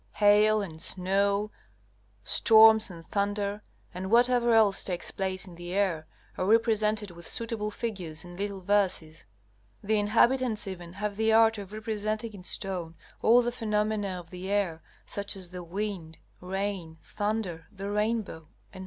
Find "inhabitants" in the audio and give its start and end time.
9.99-10.67